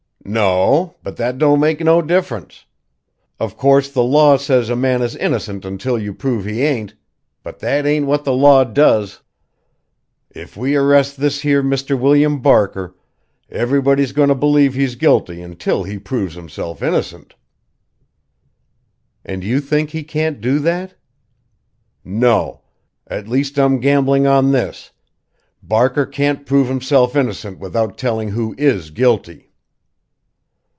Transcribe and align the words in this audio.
"No 0.23 0.45
o, 0.61 0.95
but 1.03 1.17
that 1.17 1.39
don't 1.39 1.59
make 1.59 1.79
no 1.81 1.99
difference. 2.01 2.65
Of 3.39 3.57
course 3.57 3.89
the 3.89 4.03
law 4.03 4.37
says 4.37 4.69
a 4.69 4.75
man 4.75 5.01
is 5.01 5.15
innocent 5.15 5.65
until 5.65 5.97
you 5.97 6.13
prove 6.13 6.45
he 6.45 6.61
ain't, 6.61 6.93
but 7.41 7.57
that 7.59 7.87
ain't 7.87 8.05
what 8.05 8.23
the 8.23 8.31
law 8.31 8.63
does. 8.63 9.21
If 10.29 10.55
we 10.55 10.75
arrest 10.75 11.17
this 11.19 11.41
here 11.41 11.63
Mr. 11.63 11.99
William 11.99 12.39
Barker, 12.39 12.95
everybody's 13.49 14.11
going 14.11 14.29
to 14.29 14.35
believe 14.35 14.75
he's 14.75 14.93
guilty 14.95 15.41
until 15.41 15.83
he 15.85 15.97
proves 15.97 16.35
himself 16.35 16.83
innocent." 16.83 17.33
"And 19.25 19.43
you 19.43 19.59
think 19.59 19.89
he 19.89 20.03
can't 20.03 20.39
do 20.39 20.59
that?" 20.59 20.93
"No! 22.05 22.61
At 23.07 23.27
least 23.27 23.57
I'm 23.57 23.79
gambling 23.79 24.27
on 24.27 24.51
this 24.51 24.91
Barker 25.63 26.05
can't 26.05 26.45
prove 26.45 26.67
himself 26.67 27.15
innocent 27.17 27.57
without 27.57 27.97
telling 27.97 28.29
who 28.29 28.53
is 28.59 28.91
guilty!" 28.91 29.47